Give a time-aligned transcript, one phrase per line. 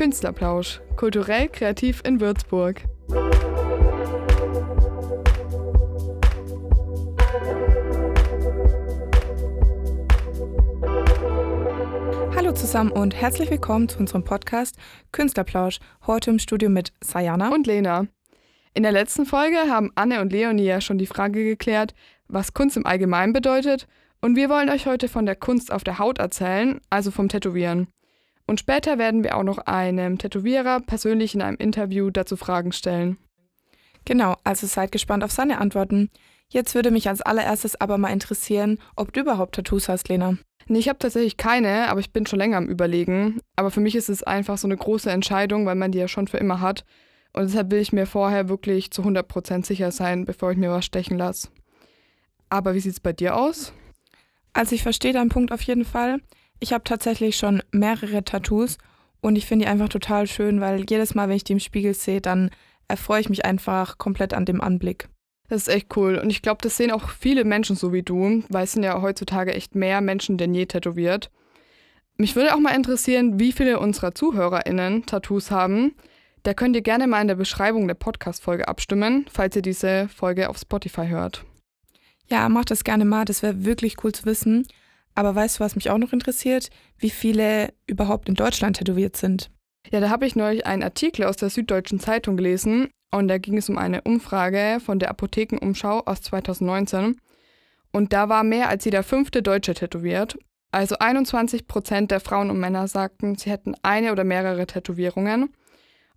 [0.00, 2.80] Künstlerplausch, kulturell kreativ in Würzburg.
[12.34, 14.76] Hallo zusammen und herzlich willkommen zu unserem Podcast
[15.12, 15.80] Künstlerplausch.
[16.06, 18.06] Heute im Studio mit Sayana und Lena.
[18.72, 21.92] In der letzten Folge haben Anne und Leonie ja schon die Frage geklärt,
[22.26, 23.86] was Kunst im Allgemeinen bedeutet.
[24.22, 27.88] Und wir wollen euch heute von der Kunst auf der Haut erzählen, also vom Tätowieren.
[28.50, 33.16] Und später werden wir auch noch einem Tätowierer persönlich in einem Interview dazu Fragen stellen.
[34.04, 36.10] Genau, also seid gespannt auf seine Antworten.
[36.48, 40.36] Jetzt würde mich als allererstes aber mal interessieren, ob du überhaupt Tattoos hast, Lena.
[40.66, 43.38] Nee, ich habe tatsächlich keine, aber ich bin schon länger am Überlegen.
[43.54, 46.26] Aber für mich ist es einfach so eine große Entscheidung, weil man die ja schon
[46.26, 46.84] für immer hat.
[47.32, 50.84] Und deshalb will ich mir vorher wirklich zu 100% sicher sein, bevor ich mir was
[50.84, 51.50] stechen lasse.
[52.48, 53.72] Aber wie sieht es bei dir aus?
[54.54, 56.18] Also ich verstehe deinen Punkt auf jeden Fall.
[56.60, 58.78] Ich habe tatsächlich schon mehrere Tattoos
[59.20, 61.94] und ich finde die einfach total schön, weil jedes Mal, wenn ich die im Spiegel
[61.94, 62.50] sehe, dann
[62.86, 65.08] erfreue ich mich einfach komplett an dem Anblick.
[65.48, 66.16] Das ist echt cool.
[66.16, 69.00] Und ich glaube, das sehen auch viele Menschen so wie du, weil es sind ja
[69.02, 71.30] heutzutage echt mehr Menschen denn je tätowiert.
[72.16, 75.94] Mich würde auch mal interessieren, wie viele unserer ZuhörerInnen Tattoos haben.
[76.42, 80.48] Da könnt ihr gerne mal in der Beschreibung der Podcast-Folge abstimmen, falls ihr diese Folge
[80.50, 81.44] auf Spotify hört.
[82.28, 83.24] Ja, macht das gerne mal.
[83.24, 84.66] Das wäre wirklich cool zu wissen.
[85.20, 86.70] Aber weißt du, was mich auch noch interessiert?
[86.96, 89.50] Wie viele überhaupt in Deutschland tätowiert sind?
[89.90, 93.58] Ja, da habe ich neulich einen Artikel aus der Süddeutschen Zeitung gelesen und da ging
[93.58, 97.20] es um eine Umfrage von der Apothekenumschau aus 2019.
[97.92, 100.38] Und da war mehr als jeder fünfte Deutsche tätowiert.
[100.72, 105.52] Also 21 Prozent der Frauen und Männer sagten, sie hätten eine oder mehrere Tätowierungen.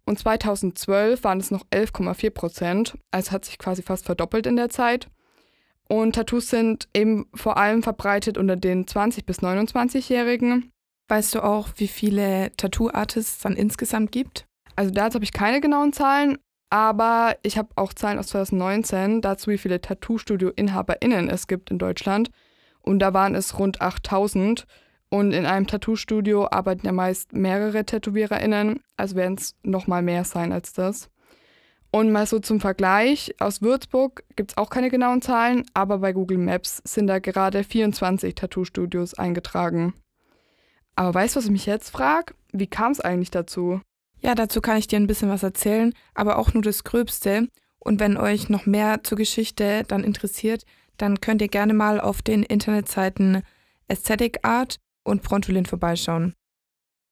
[0.05, 4.69] Und 2012 waren es noch 11,4 Prozent, also hat sich quasi fast verdoppelt in der
[4.69, 5.09] Zeit.
[5.89, 10.71] Und Tattoos sind eben vor allem verbreitet unter den 20- bis 29-Jährigen.
[11.10, 14.45] Weißt du auch, wie viele Tattoo-Artists dann insgesamt gibt?
[14.76, 16.38] Also dazu habe ich keine genauen Zahlen,
[16.70, 22.32] aber ich habe auch Zahlen aus 2019 dazu, wie viele Tattoo-Studio-InhaberInnen es gibt in Deutschland.
[22.82, 24.66] Und da waren es rund 8000.
[25.10, 30.52] Und in einem Tattoo-Studio arbeiten ja meist mehrere TätowiererInnen, also werden es nochmal mehr sein
[30.52, 31.11] als das.
[31.95, 36.11] Und mal so zum Vergleich, aus Würzburg gibt es auch keine genauen Zahlen, aber bei
[36.11, 39.93] Google Maps sind da gerade 24 Tattoo-Studios eingetragen.
[40.95, 42.33] Aber weißt du, was ich mich jetzt frage?
[42.52, 43.80] Wie kam es eigentlich dazu?
[44.21, 47.48] Ja, dazu kann ich dir ein bisschen was erzählen, aber auch nur das Gröbste.
[47.77, 50.65] Und wenn euch noch mehr zur Geschichte dann interessiert,
[50.98, 53.43] dann könnt ihr gerne mal auf den Internetseiten
[53.87, 56.33] Aesthetic Art und Prontolin vorbeischauen.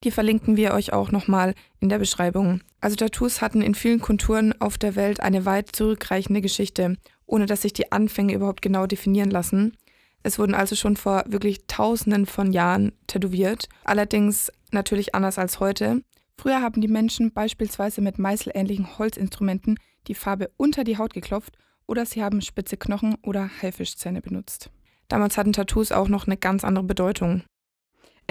[0.04, 2.62] Die verlinken wir euch auch nochmal in der Beschreibung.
[2.80, 6.98] Also Tattoos hatten in vielen Kulturen auf der Welt eine weit zurückreichende Geschichte,
[7.28, 9.78] ohne dass sich die Anfänge überhaupt genau definieren lassen.
[10.24, 16.04] Es wurden also schon vor wirklich tausenden von Jahren tätowiert, allerdings natürlich anders als heute.
[16.38, 22.06] Früher haben die Menschen beispielsweise mit meißelähnlichen Holzinstrumenten die Farbe unter die Haut geklopft oder
[22.06, 24.72] sie haben spitze Knochen oder Haifischzähne benutzt.
[25.08, 27.44] Damals hatten Tattoos auch noch eine ganz andere Bedeutung.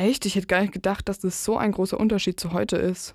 [0.01, 0.25] Echt?
[0.25, 3.15] Ich hätte gar nicht gedacht, dass das so ein großer Unterschied zu heute ist.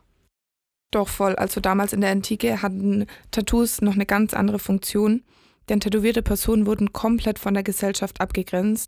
[0.92, 1.36] Doch voll.
[1.36, 5.24] Also damals in der Antike hatten Tattoos noch eine ganz andere Funktion,
[5.68, 8.88] denn tätowierte Personen wurden komplett von der Gesellschaft abgegrenzt.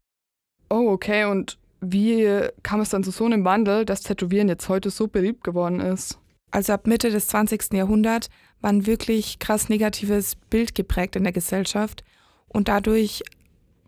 [0.70, 1.26] Oh, okay.
[1.26, 5.44] Und wie kam es dann zu so einem Wandel, dass Tätowieren jetzt heute so beliebt
[5.44, 6.20] geworden ist?
[6.52, 7.74] Also ab Mitte des 20.
[7.74, 8.30] Jahrhunderts
[8.62, 12.04] war ein wirklich krass negatives Bild geprägt in der Gesellschaft
[12.48, 13.24] und dadurch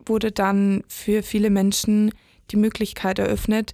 [0.04, 2.12] wurde dann für viele Menschen
[2.50, 3.72] die Möglichkeit eröffnet,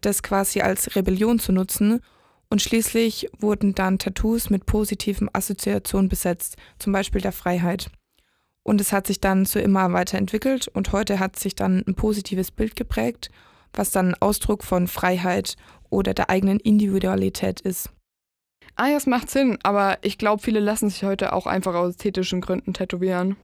[0.00, 2.00] das quasi als Rebellion zu nutzen.
[2.48, 7.90] Und schließlich wurden dann Tattoos mit positiven Assoziationen besetzt, zum Beispiel der Freiheit.
[8.62, 12.50] Und es hat sich dann so immer weiterentwickelt und heute hat sich dann ein positives
[12.50, 13.30] Bild geprägt,
[13.72, 15.56] was dann Ausdruck von Freiheit
[15.90, 17.90] oder der eigenen Individualität ist.
[18.76, 21.90] Ah ja, es macht Sinn, aber ich glaube, viele lassen sich heute auch einfach aus
[21.94, 23.36] ästhetischen Gründen tätowieren.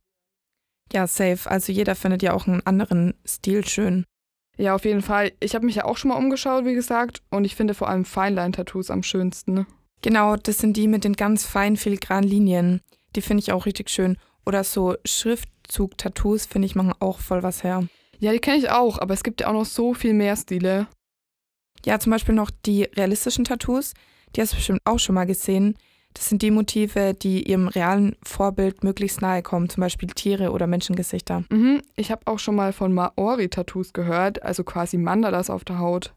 [0.93, 1.51] Ja, safe.
[1.51, 4.05] Also jeder findet ja auch einen anderen Stil schön.
[4.57, 5.33] Ja, auf jeden Fall.
[5.41, 8.05] Ich habe mich ja auch schon mal umgeschaut, wie gesagt, und ich finde vor allem
[8.05, 9.67] Feinline-Tattoos am schönsten.
[10.03, 12.81] Genau, das sind die mit den ganz feinen filigranen Linien.
[13.15, 14.17] Die finde ich auch richtig schön.
[14.45, 17.87] Oder so Schriftzug-Tattoos, finde ich, machen auch voll was her.
[18.19, 20.87] Ja, die kenne ich auch, aber es gibt ja auch noch so viel mehr Stile.
[21.85, 23.93] Ja, zum Beispiel noch die realistischen Tattoos.
[24.35, 25.77] Die hast du bestimmt auch schon mal gesehen.
[26.17, 30.67] Das sind die Motive, die ihrem realen Vorbild möglichst nahe kommen, zum Beispiel Tiere oder
[30.67, 31.45] Menschengesichter.
[31.51, 36.15] Mhm, ich habe auch schon mal von Maori-Tattoos gehört, also quasi Mandalas auf der Haut.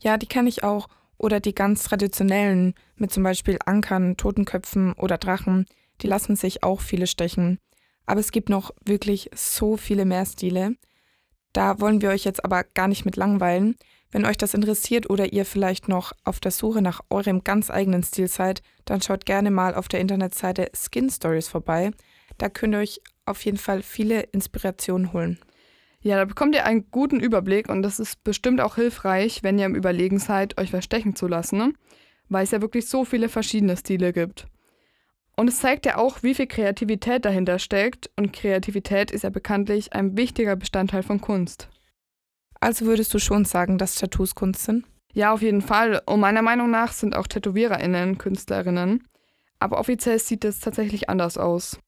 [0.00, 0.88] Ja, die kenne ich auch.
[1.18, 5.66] Oder die ganz traditionellen, mit zum Beispiel Ankern, Totenköpfen oder Drachen,
[6.00, 7.58] die lassen sich auch viele stechen.
[8.06, 10.74] Aber es gibt noch wirklich so viele mehr Stile.
[11.52, 13.76] Da wollen wir euch jetzt aber gar nicht mit langweilen.
[14.12, 18.02] Wenn euch das interessiert oder ihr vielleicht noch auf der Suche nach eurem ganz eigenen
[18.02, 21.92] Stil seid, dann schaut gerne mal auf der Internetseite Skin Stories vorbei.
[22.36, 25.38] Da könnt ihr euch auf jeden Fall viele Inspirationen holen.
[26.02, 29.66] Ja, da bekommt ihr einen guten Überblick und das ist bestimmt auch hilfreich, wenn ihr
[29.66, 31.72] im Überlegen seid, euch verstechen zu lassen, ne?
[32.28, 34.46] weil es ja wirklich so viele verschiedene Stile gibt.
[35.36, 39.92] Und es zeigt ja auch, wie viel Kreativität dahinter steckt und Kreativität ist ja bekanntlich
[39.94, 41.68] ein wichtiger Bestandteil von Kunst.
[42.62, 44.86] Also würdest du schon sagen, dass Tattoos Kunst sind?
[45.12, 46.00] Ja, auf jeden Fall.
[46.06, 49.02] Und meiner Meinung nach sind auch TätowiererInnen Künstlerinnen.
[49.58, 51.80] Aber offiziell sieht es tatsächlich anders aus.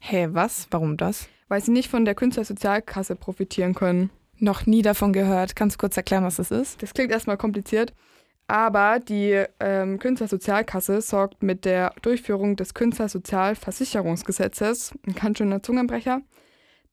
[0.00, 0.66] Hä, hey, was?
[0.72, 1.28] Warum das?
[1.46, 4.10] Weil sie nicht von der Künstlersozialkasse profitieren können.
[4.36, 5.54] Noch nie davon gehört.
[5.54, 6.82] Kannst du kurz erklären, was das ist?
[6.82, 7.94] Das klingt erstmal kompliziert.
[8.48, 16.20] Aber die ähm, Künstlersozialkasse sorgt mit der Durchführung des Künstlersozialversicherungsgesetzes, ein ganz schöner Zungenbrecher,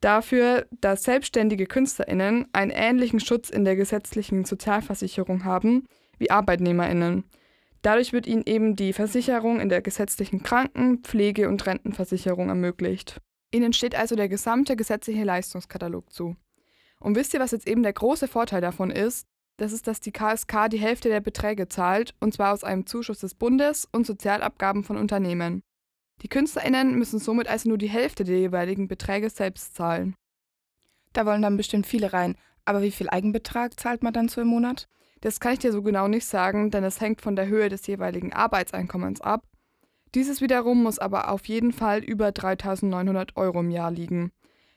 [0.04, 5.86] dafür, dass selbstständige KünstlerInnen einen ähnlichen Schutz in der gesetzlichen Sozialversicherung haben
[6.18, 7.24] wie ArbeitnehmerInnen.
[7.82, 13.20] Dadurch wird ihnen eben die Versicherung in der gesetzlichen Kranken-, Pflege- und Rentenversicherung ermöglicht.
[13.52, 16.36] Ihnen steht also der gesamte gesetzliche Leistungskatalog zu.
[17.00, 19.28] Und wisst ihr, was jetzt eben der große Vorteil davon ist?
[19.58, 23.20] Das ist, dass die KSK die Hälfte der Beträge zahlt, und zwar aus einem Zuschuss
[23.20, 25.62] des Bundes und Sozialabgaben von Unternehmen.
[26.24, 30.16] Die KünstlerInnen müssen somit also nur die Hälfte der jeweiligen Beträge selbst zahlen.
[31.12, 32.36] Da wollen dann bestimmt viele rein.
[32.66, 34.88] Aber wie viel Eigenbetrag zahlt man dann so im Monat?
[35.20, 37.86] Das kann ich dir so genau nicht sagen, denn es hängt von der Höhe des
[37.88, 39.44] jeweiligen Arbeitseinkommens ab.
[40.16, 44.32] Dieses wiederum muss aber auf jeden Fall über 3.900 Euro im Jahr liegen.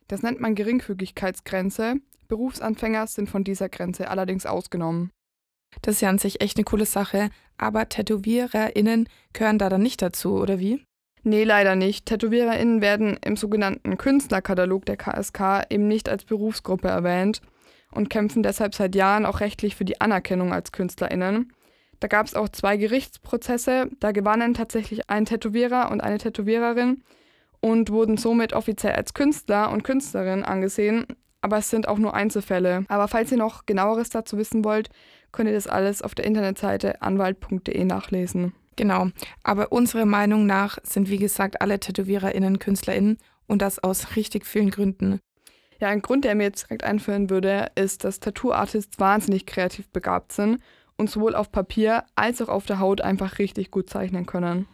[0.08, 1.96] Das nennt man Geringfügigkeitsgrenze.
[2.26, 5.12] Berufsanfänger sind von dieser Grenze allerdings ausgenommen.
[5.82, 10.02] Das ist ja an sich echt eine coole Sache, aber TätowiererInnen gehören da dann nicht
[10.02, 10.84] dazu, oder wie?
[11.28, 12.06] Nee, leider nicht.
[12.06, 17.40] TätowiererInnen werden im sogenannten Künstlerkatalog der KSK eben nicht als Berufsgruppe erwähnt
[17.90, 21.52] und kämpfen deshalb seit Jahren auch rechtlich für die Anerkennung als KünstlerInnen.
[21.98, 27.02] Da gab es auch zwei Gerichtsprozesse, da gewannen tatsächlich ein Tätowierer und eine Tätowiererin
[27.58, 31.06] und wurden somit offiziell als Künstler und Künstlerin angesehen,
[31.40, 32.84] aber es sind auch nur Einzelfälle.
[32.86, 34.90] Aber falls ihr noch genaueres dazu wissen wollt,
[35.32, 38.52] könnt ihr das alles auf der Internetseite anwalt.de nachlesen.
[38.76, 39.08] Genau,
[39.42, 44.70] aber unserer Meinung nach sind wie gesagt alle TätowiererInnen KünstlerInnen und das aus richtig vielen
[44.70, 45.20] Gründen.
[45.80, 50.32] Ja, ein Grund, der mir jetzt direkt einführen würde, ist, dass Tattoo-Artists wahnsinnig kreativ begabt
[50.32, 50.62] sind
[50.96, 54.66] und sowohl auf Papier als auch auf der Haut einfach richtig gut zeichnen können.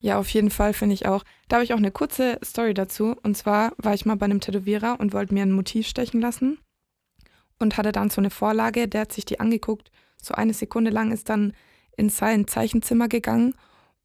[0.00, 1.24] Ja, auf jeden Fall finde ich auch.
[1.48, 3.16] Da habe ich auch eine kurze Story dazu.
[3.22, 6.58] Und zwar war ich mal bei einem Tätowierer und wollte mir ein Motiv stechen lassen
[7.58, 8.86] und hatte dann so eine Vorlage.
[8.86, 9.90] Der hat sich die angeguckt.
[10.22, 11.52] So eine Sekunde lang ist dann
[11.98, 13.54] in sein Zeichenzimmer gegangen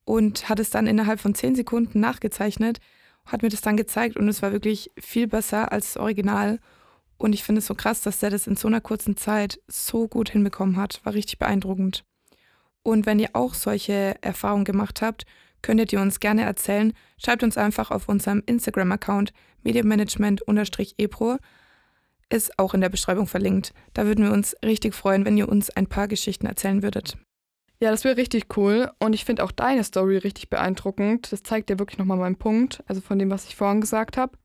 [0.04, 2.80] und hat es dann innerhalb von zehn Sekunden nachgezeichnet,
[3.26, 6.60] hat mir das dann gezeigt und es war wirklich viel besser als das Original.
[7.18, 10.08] Und ich finde es so krass, dass der das in so einer kurzen Zeit so
[10.08, 11.00] gut hinbekommen hat.
[11.06, 12.04] War richtig beeindruckend.
[12.82, 15.26] Und wenn ihr auch solche Erfahrungen gemacht habt,
[15.62, 16.92] könntet ihr uns gerne erzählen.
[17.18, 19.32] Schreibt uns einfach auf unserem Instagram-Account
[19.64, 21.38] mediamanagement-epro.
[22.30, 23.74] Ist auch in der Beschreibung verlinkt.
[23.94, 27.18] Da würden wir uns richtig freuen, wenn ihr uns ein paar Geschichten erzählen würdet.
[27.84, 28.90] Ja, das wäre richtig cool.
[29.00, 31.30] Und ich finde auch deine Story richtig beeindruckend.
[31.34, 34.38] Das zeigt dir wirklich nochmal meinen Punkt, also von dem, was ich vorhin gesagt habe.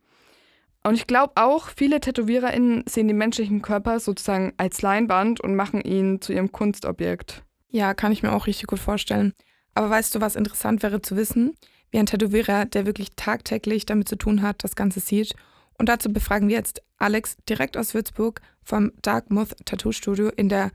[0.83, 5.83] Und ich glaube auch, viele TätowiererInnen sehen den menschlichen Körper sozusagen als Leinwand und machen
[5.83, 7.45] ihn zu ihrem Kunstobjekt.
[7.69, 9.35] Ja, kann ich mir auch richtig gut vorstellen.
[9.73, 11.55] Aber weißt du, was interessant wäre zu wissen?
[11.93, 15.37] Wie ein Tätowierer, der wirklich tagtäglich damit zu tun hat, das Ganze sieht.
[15.79, 20.49] Und dazu befragen wir jetzt Alex direkt aus Würzburg vom Dark Moth Tattoo Studio in
[20.49, 20.73] der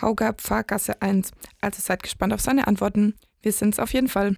[0.00, 1.32] Hauger Pfarrgasse 1.
[1.60, 3.14] Also seid gespannt auf seine Antworten.
[3.42, 4.36] Wir sind's auf jeden Fall.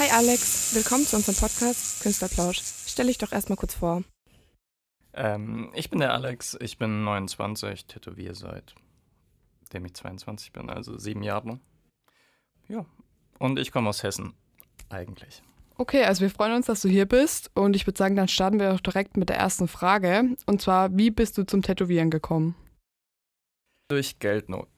[0.00, 2.62] Hi Alex, willkommen zu unserem Podcast Künstlerplausch.
[2.86, 4.02] Stell dich doch erstmal kurz vor.
[5.12, 11.22] Ähm, ich bin der Alex, ich bin 29, tätowiere seitdem ich 22 bin, also sieben
[11.22, 11.60] Jahre.
[12.68, 12.86] Ja,
[13.38, 14.32] und ich komme aus Hessen,
[14.88, 15.42] eigentlich.
[15.80, 18.60] Okay, also wir freuen uns, dass du hier bist und ich würde sagen, dann starten
[18.60, 20.36] wir doch direkt mit der ersten Frage.
[20.44, 22.54] Und zwar, wie bist du zum Tätowieren gekommen?
[23.88, 24.68] Durch Geldnot.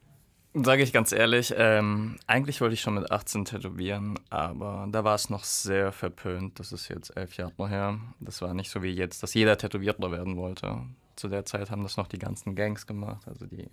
[0.54, 5.16] Sage ich ganz ehrlich, ähm, eigentlich wollte ich schon mit 18 tätowieren, aber da war
[5.16, 6.61] es noch sehr verpönt.
[6.61, 7.99] Das ist jetzt elf Jahre her.
[8.21, 10.82] Das war nicht so wie jetzt, dass jeder Tätowierter werden wollte.
[11.16, 13.68] Zu der Zeit haben das noch die ganzen Gangs gemacht, also die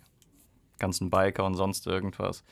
[0.80, 2.42] ganzen Biker und sonst irgendwas.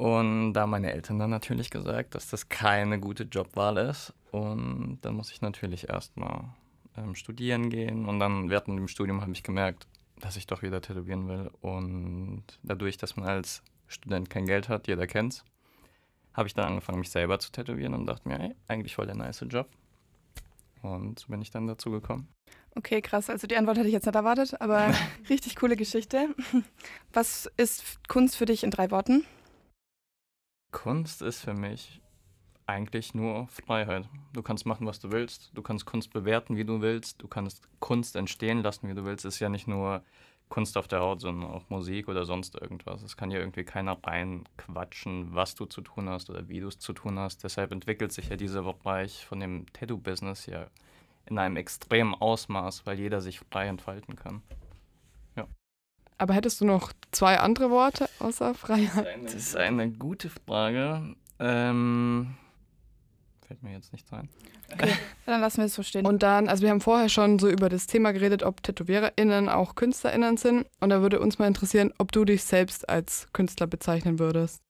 [0.00, 4.14] Und da haben meine Eltern dann natürlich gesagt, dass das keine gute Jobwahl ist.
[4.30, 6.44] Und dann muss ich natürlich erstmal
[6.96, 8.08] ähm, studieren gehen.
[8.08, 9.86] Und dann während dem Studium habe ich gemerkt,
[10.18, 11.50] dass ich doch wieder tätowieren will.
[11.60, 15.44] Und dadurch, dass man als Student kein Geld hat, jeder kennt's,
[16.32, 19.16] habe ich dann angefangen, mich selber zu tätowieren und dachte mir, ey, eigentlich voll der
[19.16, 19.68] nice Job.
[20.80, 22.26] Und so bin ich dann dazu gekommen.
[22.74, 23.28] Okay, krass.
[23.28, 24.94] Also die Antwort hätte ich jetzt nicht erwartet, aber
[25.28, 26.34] richtig coole Geschichte.
[27.12, 29.26] Was ist Kunst für dich in drei Worten?
[30.72, 32.00] Kunst ist für mich
[32.66, 34.08] eigentlich nur Freiheit.
[34.32, 35.50] Du kannst machen, was du willst.
[35.54, 37.20] Du kannst Kunst bewerten, wie du willst.
[37.20, 39.24] Du kannst Kunst entstehen lassen, wie du willst.
[39.24, 40.02] Es ist ja nicht nur
[40.48, 43.02] Kunst auf der Haut, sondern auch Musik oder sonst irgendwas.
[43.02, 46.78] Es kann ja irgendwie keiner reinquatschen, was du zu tun hast oder wie du es
[46.78, 47.42] zu tun hast.
[47.44, 50.66] Deshalb entwickelt sich ja dieser Bereich von dem Tattoo-Business ja
[51.26, 54.42] in einem extremen Ausmaß, weil jeder sich frei entfalten kann.
[56.20, 59.06] Aber hättest du noch zwei andere Worte außer Freiheit?
[59.06, 61.16] Das ist eine, das ist eine gute Frage.
[61.38, 62.36] Ähm,
[63.46, 64.28] fällt mir jetzt nichts ein.
[64.70, 64.92] Okay,
[65.24, 66.04] dann lassen wir es so stehen.
[66.06, 69.76] Und dann, also wir haben vorher schon so über das Thema geredet, ob TätowiererInnen auch
[69.76, 70.66] KünstlerInnen sind.
[70.78, 74.60] Und da würde uns mal interessieren, ob du dich selbst als Künstler bezeichnen würdest.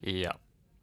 [0.00, 0.36] Ja,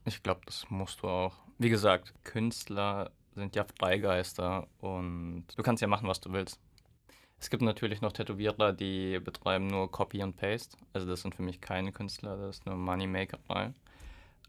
[0.05, 1.33] ich glaube, das musst du auch.
[1.57, 6.59] Wie gesagt, Künstler sind ja Freigeister und du kannst ja machen, was du willst.
[7.43, 10.77] Es gibt natürlich noch Tätowierer, die betreiben nur Copy und Paste.
[10.93, 13.38] Also das sind für mich keine Künstler, das ist nur Moneymaker.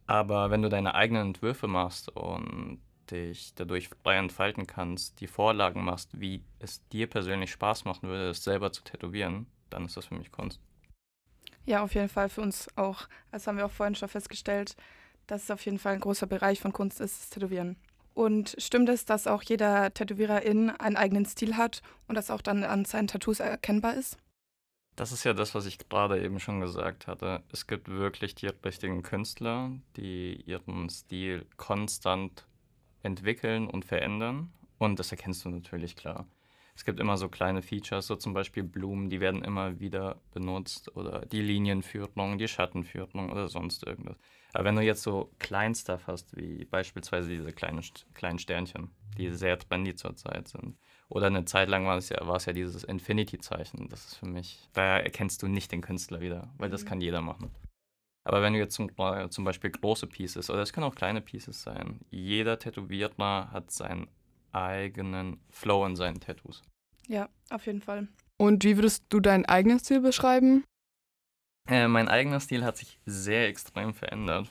[0.06, 5.82] Aber wenn du deine eigenen Entwürfe machst und dich dadurch frei entfalten kannst, die Vorlagen
[5.82, 10.06] machst, wie es dir persönlich Spaß machen würde, es selber zu tätowieren, dann ist das
[10.06, 10.60] für mich Kunst.
[11.66, 13.08] Ja, auf jeden Fall für uns auch.
[13.32, 14.76] Das haben wir auch vorhin schon festgestellt,
[15.26, 17.74] dass es auf jeden Fall ein großer Bereich von Kunst ist, das Tätowieren.
[18.14, 22.62] Und stimmt es, dass auch jeder Tätowiererin einen eigenen Stil hat und das auch dann
[22.62, 24.18] an seinen Tattoos erkennbar ist?
[24.96, 27.42] Das ist ja das, was ich gerade eben schon gesagt hatte.
[27.50, 32.46] Es gibt wirklich die richtigen Künstler, die ihren Stil konstant
[33.02, 34.52] entwickeln und verändern.
[34.78, 36.28] Und das erkennst du natürlich klar.
[36.76, 40.96] Es gibt immer so kleine Features, so zum Beispiel Blumen, die werden immer wieder benutzt
[40.96, 44.16] oder die Linienführung, die Schattenführung oder sonst irgendwas.
[44.54, 47.82] Aber wenn du jetzt so Kleinstuff hast, wie beispielsweise diese kleinen,
[48.14, 52.36] kleinen Sternchen, die sehr trendy zurzeit sind, oder eine Zeit lang war es ja, war
[52.36, 53.88] es ja dieses Infinity-Zeichen.
[53.88, 56.88] Das ist für mich, da erkennst du nicht den Künstler wieder, weil das mhm.
[56.88, 57.50] kann jeder machen.
[58.22, 58.90] Aber wenn du jetzt zum,
[59.28, 64.08] zum Beispiel große Pieces, oder es können auch kleine Pieces sein, jeder Tätowierer hat seinen
[64.52, 66.62] eigenen Flow in seinen Tattoos.
[67.08, 68.08] Ja, auf jeden Fall.
[68.36, 70.64] Und wie würdest du deinen eigenen Stil beschreiben?
[71.68, 74.48] Äh, mein eigener Stil hat sich sehr extrem verändert.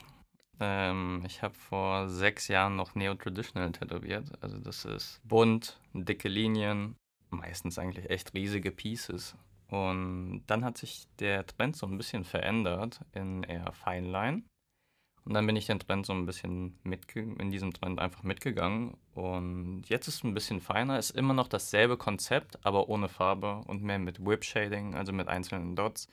[0.60, 4.32] Ähm, ich habe vor sechs Jahren noch Neo-Traditional tätowiert.
[4.40, 6.96] Also das ist bunt, dicke Linien,
[7.30, 9.36] meistens eigentlich echt riesige Pieces.
[9.68, 14.42] Und dann hat sich der Trend so ein bisschen verändert in eher Feinline.
[15.24, 18.96] Und dann bin ich den Trend so ein bisschen in diesem Trend einfach mitgegangen.
[19.14, 23.62] Und jetzt ist es ein bisschen feiner, ist immer noch dasselbe Konzept, aber ohne Farbe
[23.66, 26.08] und mehr mit Whip Shading, also mit einzelnen Dots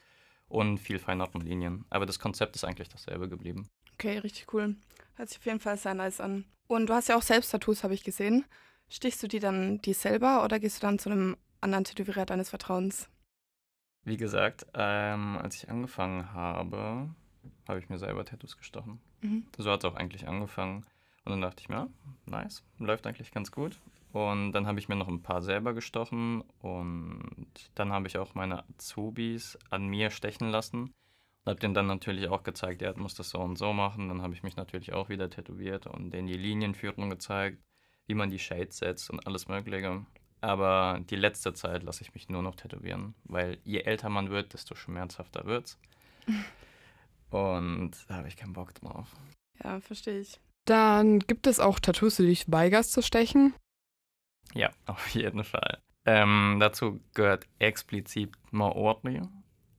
[0.52, 1.84] und viel feineren Linien.
[1.90, 3.68] Aber das Konzept ist eigentlich dasselbe geblieben.
[3.94, 4.76] Okay, richtig cool.
[5.14, 6.44] Hört sich auf jeden Fall sehr nice an.
[6.68, 8.44] Und du hast ja auch selbst Tattoos, habe ich gesehen.
[8.88, 12.50] Stichst du die dann die selber oder gehst du dann zu einem anderen Tätowierer deines
[12.50, 13.08] Vertrauens?
[14.04, 17.08] Wie gesagt, ähm, als ich angefangen habe,
[17.68, 19.00] habe ich mir selber Tattoos gestochen.
[19.22, 19.46] Mhm.
[19.56, 20.84] So hat es auch eigentlich angefangen.
[21.24, 21.88] Und dann dachte ich mir, ja,
[22.26, 23.78] nice, läuft eigentlich ganz gut.
[24.12, 28.34] Und dann habe ich mir noch ein paar selber gestochen und dann habe ich auch
[28.34, 30.92] meine Azubis an mir stechen lassen
[31.44, 34.08] und habe denen dann natürlich auch gezeigt, er muss das so und so machen.
[34.08, 37.62] Dann habe ich mich natürlich auch wieder tätowiert und denen die Linienführung gezeigt,
[38.06, 40.04] wie man die Shades setzt und alles Mögliche.
[40.42, 44.52] Aber die letzte Zeit lasse ich mich nur noch tätowieren, weil je älter man wird,
[44.52, 45.78] desto schmerzhafter wird's.
[47.30, 49.08] Und da habe ich keinen Bock drauf.
[49.64, 50.38] Ja, verstehe ich.
[50.66, 53.54] Dann gibt es auch Tattoos, die dich weigerst zu stechen?
[54.54, 55.78] Ja, auf jeden Fall.
[56.04, 59.22] Ähm, dazu gehört explizit Maori,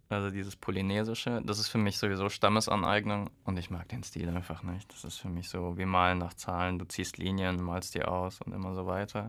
[0.09, 1.41] also dieses Polynesische.
[1.45, 4.91] Das ist für mich sowieso Stammesaneignung und ich mag den Stil einfach nicht.
[4.93, 6.79] Das ist für mich so wie Malen nach Zahlen.
[6.79, 9.27] Du ziehst Linien, malst die aus und immer so weiter.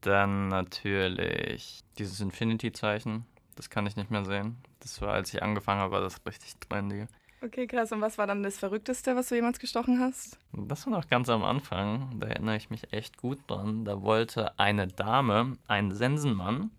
[0.00, 3.26] Dann natürlich dieses Infinity-Zeichen.
[3.56, 4.62] Das kann ich nicht mehr sehen.
[4.80, 7.06] Das war, als ich angefangen habe, war das richtig trendy.
[7.42, 7.90] Okay, krass.
[7.92, 10.38] Und was war dann das Verrückteste, was du jemals gestochen hast?
[10.52, 12.18] Das war noch ganz am Anfang.
[12.20, 13.84] Da erinnere ich mich echt gut dran.
[13.84, 16.70] Da wollte eine Dame einen Sensenmann.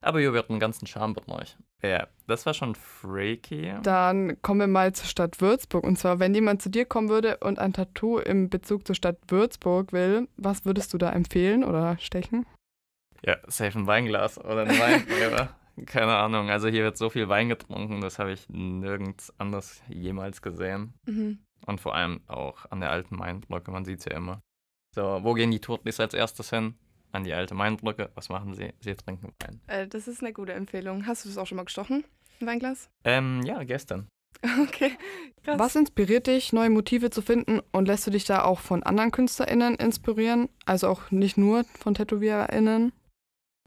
[0.00, 1.56] Aber wir hatten einen ganzen Charmebereich.
[1.82, 3.74] Ja, das war schon freaky.
[3.82, 5.84] Dann kommen wir mal zur Stadt Würzburg.
[5.84, 9.18] Und zwar, wenn jemand zu dir kommen würde und ein Tattoo im Bezug zur Stadt
[9.28, 12.46] Würzburg will, was würdest du da empfehlen oder stechen?
[13.24, 15.48] Ja, safe ein Weinglas oder ein Wein.
[15.86, 16.50] Keine Ahnung.
[16.50, 20.94] Also hier wird so viel Wein getrunken, das habe ich nirgends anders jemals gesehen.
[21.06, 21.38] Mhm.
[21.66, 24.40] Und vor allem auch an der alten Mainbrücke, man sieht es ja immer.
[24.94, 26.74] So, wo gehen die Turtlis als erstes hin?
[27.10, 28.10] An die alte Mainbrücke.
[28.14, 28.72] Was machen sie?
[28.80, 29.60] Sie trinken Wein.
[29.66, 31.06] Äh, das ist eine gute Empfehlung.
[31.06, 32.04] Hast du das auch schon mal gestochen?
[32.40, 32.90] Ein Weinglas?
[33.04, 34.08] Ähm, ja, gestern.
[34.62, 34.92] Okay.
[35.42, 35.58] Krass.
[35.58, 39.10] Was inspiriert dich, neue Motive zu finden und lässt du dich da auch von anderen
[39.10, 40.48] KünstlerInnen inspirieren?
[40.66, 42.92] Also auch nicht nur von TätowiererInnen?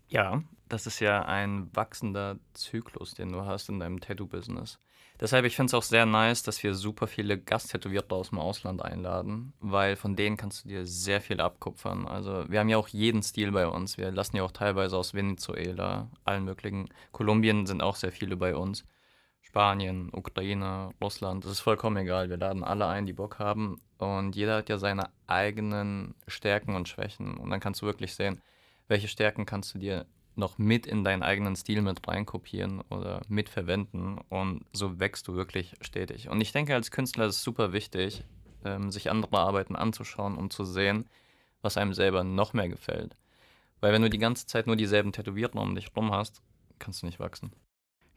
[0.10, 4.80] Ja, das ist ja ein wachsender Zyklus, den du hast in deinem Tattoo-Business.
[5.20, 8.84] Deshalb, ich finde es auch sehr nice, dass wir super viele Gasttätowierte aus dem Ausland
[8.84, 12.08] einladen, weil von denen kannst du dir sehr viel abkupfern.
[12.08, 13.98] Also wir haben ja auch jeden Stil bei uns.
[13.98, 16.90] Wir lassen ja auch teilweise aus Venezuela, allen möglichen.
[17.14, 18.86] Kolumbien sind auch sehr viele bei uns.
[19.42, 22.30] Spanien, Ukraine, Russland, das ist vollkommen egal.
[22.30, 23.82] Wir laden alle ein, die Bock haben.
[23.98, 27.38] Und jeder hat ja seine eigenen Stärken und Schwächen.
[27.38, 28.40] Und dann kannst du wirklich sehen,
[28.88, 30.06] welche Stärken kannst du dir
[30.38, 35.76] noch mit in deinen eigenen Stil mit reinkopieren oder mitverwenden und so wächst du wirklich
[35.82, 36.30] stetig.
[36.30, 38.24] Und ich denke, als Künstler ist es super wichtig,
[38.64, 41.10] ähm, sich andere Arbeiten anzuschauen und zu sehen,
[41.62, 43.16] was einem selber noch mehr gefällt.
[43.80, 46.42] Weil wenn du die ganze Zeit nur dieselben Tätowierten um dich rum hast,
[46.80, 47.52] kannst du nicht wachsen.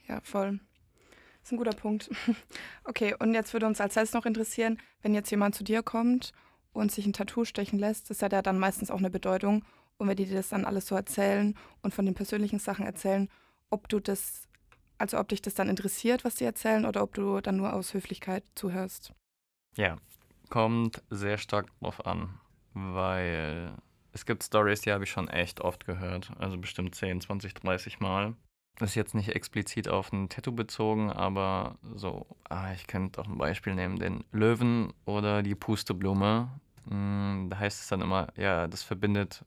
[0.08, 0.60] Ja, voll.
[1.40, 2.10] Das ist ein guter Punkt.
[2.84, 6.32] Okay, und jetzt würde uns als letztes noch interessieren, wenn jetzt jemand zu dir kommt
[6.72, 9.64] und sich ein Tattoo stechen lässt, das hat ja dann meistens auch eine Bedeutung
[10.00, 13.28] und wenn die dir das dann alles so erzählen und von den persönlichen Sachen erzählen,
[13.68, 14.48] ob du das,
[14.96, 17.92] also ob dich das dann interessiert, was die erzählen, oder ob du dann nur aus
[17.92, 19.12] Höflichkeit zuhörst.
[19.76, 19.96] Ja,
[20.48, 22.40] kommt sehr stark drauf an,
[22.72, 23.74] weil
[24.12, 28.00] es gibt Stories, die habe ich schon echt oft gehört, also bestimmt 10, 20, 30
[28.00, 28.34] Mal.
[28.78, 33.26] Das ist jetzt nicht explizit auf ein Tattoo bezogen, aber so, ah, ich könnte auch
[33.26, 36.48] ein Beispiel nehmen, den Löwen oder die Pusteblume.
[36.88, 39.44] Hm, da heißt es dann immer, ja, das verbindet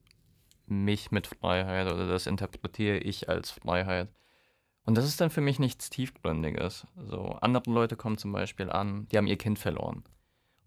[0.66, 4.10] mich mit Freiheit oder das interpretiere ich als Freiheit.
[4.86, 6.86] Und das ist dann für mich nichts Tiefgründiges.
[6.98, 10.04] So, andere Leute kommen zum Beispiel an, die haben ihr Kind verloren.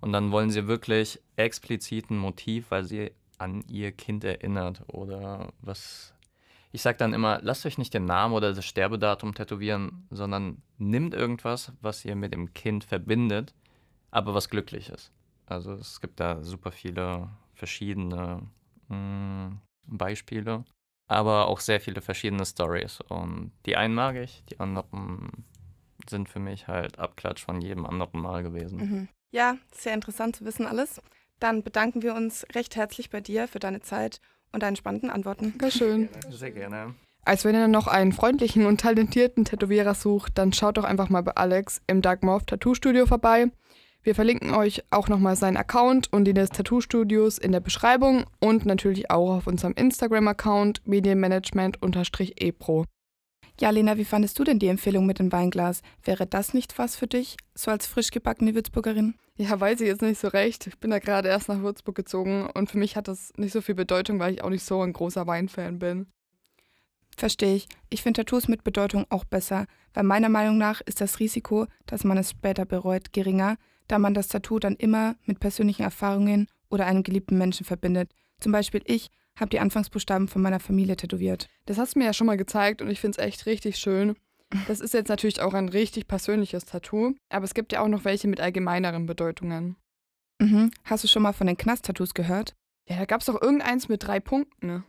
[0.00, 5.52] Und dann wollen sie wirklich explizit ein Motiv, weil sie an ihr Kind erinnert oder
[5.60, 6.14] was.
[6.72, 11.14] Ich sage dann immer, lasst euch nicht den Namen oder das Sterbedatum tätowieren, sondern nimmt
[11.14, 13.54] irgendwas, was ihr mit dem Kind verbindet,
[14.10, 15.12] aber was glücklich ist.
[15.46, 18.42] Also es gibt da super viele verschiedene
[18.88, 20.64] mh, hm, Beispiele,
[21.08, 23.00] aber auch sehr viele verschiedene Stories.
[23.00, 25.44] Und die einen mag ich, die anderen
[26.08, 28.78] sind für mich halt Abklatsch von jedem anderen Mal gewesen.
[28.78, 29.08] Mhm.
[29.30, 31.00] Ja, sehr interessant zu wissen alles.
[31.40, 34.20] Dann bedanken wir uns recht herzlich bei dir für deine Zeit
[34.52, 35.54] und deine spannenden Antworten.
[35.60, 36.08] Sehr schön.
[36.30, 36.94] Sehr gerne.
[37.24, 41.22] Als wenn ihr noch einen freundlichen und talentierten Tätowierer sucht, dann schaut doch einfach mal
[41.22, 43.50] bei Alex im Dark Morph Tattoo Studio vorbei.
[44.06, 48.64] Wir verlinken euch auch nochmal seinen Account und den des Tattoo-Studios in der Beschreibung und
[48.64, 52.84] natürlich auch auf unserem Instagram-Account medienmanagement-epro.
[53.58, 55.82] Ja, Lena, wie fandest du denn die Empfehlung mit dem Weinglas?
[56.04, 59.16] Wäre das nicht was für dich, so als frisch gebackene Würzburgerin?
[59.38, 60.68] Ja, weiß ich jetzt nicht so recht.
[60.68, 63.60] Ich bin da gerade erst nach Würzburg gezogen und für mich hat das nicht so
[63.60, 66.06] viel Bedeutung, weil ich auch nicht so ein großer Weinfan bin.
[67.16, 67.66] Verstehe ich.
[67.90, 72.04] Ich finde Tattoos mit Bedeutung auch besser, weil meiner Meinung nach ist das Risiko, dass
[72.04, 73.56] man es später bereut, geringer,
[73.88, 78.12] da man das Tattoo dann immer mit persönlichen Erfahrungen oder einem geliebten Menschen verbindet.
[78.40, 81.48] Zum Beispiel ich habe die Anfangsbuchstaben von meiner Familie tätowiert.
[81.66, 84.16] Das hast du mir ja schon mal gezeigt und ich finde es echt richtig schön.
[84.66, 88.04] Das ist jetzt natürlich auch ein richtig persönliches Tattoo, aber es gibt ja auch noch
[88.04, 89.76] welche mit allgemeineren Bedeutungen.
[90.38, 90.70] Mhm.
[90.84, 92.54] Hast du schon mal von den Knast-Tattoos gehört?
[92.88, 94.66] Ja, da gab es doch irgendeins mit drei Punkten.
[94.66, 94.84] Ne?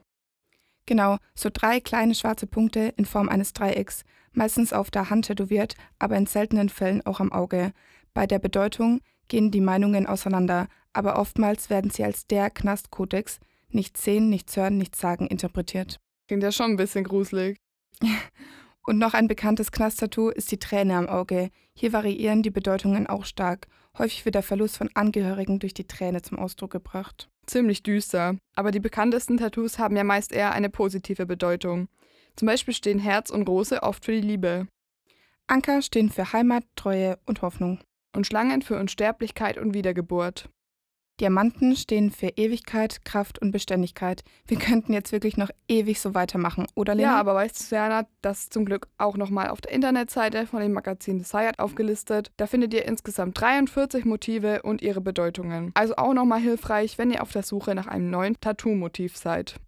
[0.86, 5.75] Genau, so drei kleine schwarze Punkte in Form eines Dreiecks, meistens auf der Hand tätowiert,
[5.99, 7.73] aber in seltenen Fällen auch am Auge.
[8.17, 14.03] Bei der Bedeutung gehen die Meinungen auseinander, aber oftmals werden sie als der Knastkodex, nichts
[14.03, 15.99] sehen, nichts hören, nichts sagen, interpretiert.
[16.27, 17.60] Klingt ja schon ein bisschen gruselig.
[18.82, 21.51] Und noch ein bekanntes Knasttattoo ist die Träne am Auge.
[21.75, 23.67] Hier variieren die Bedeutungen auch stark.
[23.99, 27.30] Häufig wird der Verlust von Angehörigen durch die Träne zum Ausdruck gebracht.
[27.45, 31.88] Ziemlich düster, aber die bekanntesten Tattoos haben ja meist eher eine positive Bedeutung.
[32.36, 34.67] Zum Beispiel stehen Herz und Rose oft für die Liebe.
[35.45, 37.80] Anker stehen für Heimat, Treue und Hoffnung
[38.15, 40.49] und Schlangen für Unsterblichkeit und Wiedergeburt.
[41.19, 44.23] Diamanten stehen für Ewigkeit, Kraft und Beständigkeit.
[44.45, 47.13] Wir könnten jetzt wirklich noch ewig so weitermachen, oder Lena?
[47.13, 50.61] Ja, aber weißt du, Serna, das ist zum Glück auch nochmal auf der Internetseite von
[50.61, 52.31] dem Magazin Desire aufgelistet.
[52.37, 55.71] Da findet ihr insgesamt 43 Motive und ihre Bedeutungen.
[55.73, 59.59] Also auch nochmal hilfreich, wenn ihr auf der Suche nach einem neuen Tattoo-Motiv seid.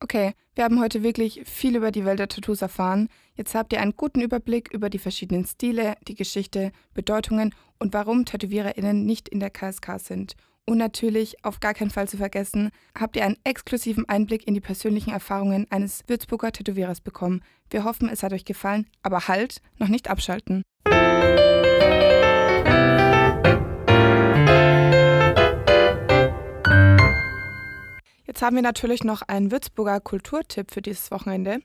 [0.00, 3.08] Okay, wir haben heute wirklich viel über die Welt der Tattoos erfahren.
[3.34, 8.24] Jetzt habt ihr einen guten Überblick über die verschiedenen Stile, die Geschichte, Bedeutungen und warum
[8.24, 10.34] TätowiererInnen nicht in der KSK sind.
[10.66, 14.60] Und natürlich, auf gar keinen Fall zu vergessen, habt ihr einen exklusiven Einblick in die
[14.60, 17.42] persönlichen Erfahrungen eines Würzburger Tätowierers bekommen.
[17.70, 20.62] Wir hoffen, es hat euch gefallen, aber halt, noch nicht abschalten.
[28.28, 31.60] Jetzt haben wir natürlich noch einen Würzburger Kulturtipp für dieses Wochenende.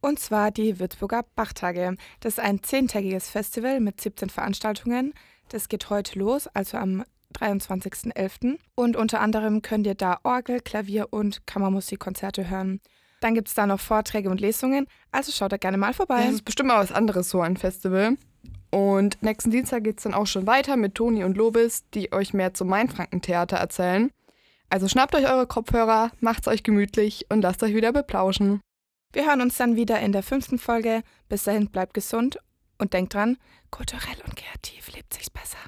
[0.00, 1.96] Und zwar die Würzburger Bachtage.
[2.20, 5.12] Das ist ein zehntägiges Festival mit 17 Veranstaltungen.
[5.48, 7.04] Das geht heute los, also am
[7.36, 8.58] 23.11.
[8.76, 12.80] Und unter anderem könnt ihr da Orgel, Klavier und Kammermusikkonzerte hören.
[13.20, 16.26] Dann gibt es da noch Vorträge und Lesungen, also schaut da gerne mal vorbei.
[16.26, 18.16] Das ist bestimmt mal was anderes so ein Festival.
[18.70, 22.34] Und nächsten Dienstag geht es dann auch schon weiter mit Toni und Lobis, die euch
[22.34, 24.12] mehr zum Mainfrankentheater erzählen.
[24.74, 28.60] Also schnappt euch eure Kopfhörer, macht's euch gemütlich und lasst euch wieder beplauschen.
[29.12, 31.04] Wir hören uns dann wieder in der fünften Folge.
[31.28, 32.40] Bis dahin bleibt gesund
[32.78, 33.36] und denkt dran,
[33.70, 35.58] kulturell und kreativ lebt sich's besser.